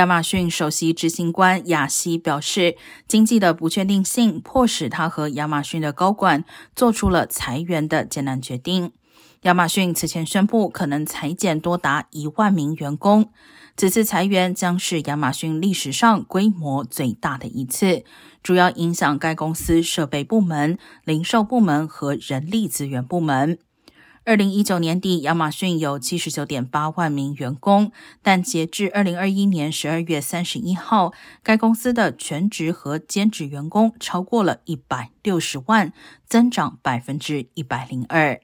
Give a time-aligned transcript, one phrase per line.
[0.00, 2.74] 亚马逊首席执行官亚西表示，
[3.06, 6.42] 经济的不确定性迫使他和亚马逊的高管
[6.74, 8.92] 做出了裁员的艰难决定。
[9.42, 13.30] 亚马逊此前宣布可能裁减多达一万名员工，
[13.76, 18.02] 此次裁员将是亚马逊历史上规模最大的一次，
[18.42, 23.58] 主要影响该公司设备部门、零售部门和人力资源部门。
[24.24, 27.90] 二零一九年底，亚马逊有七十九点八万名员工，
[28.22, 35.92] 但截至二零二一年十二月三十一号，该公司的全职和兼职员工超过了一百六十万，
[36.26, 38.38] 增长百分之一百零二。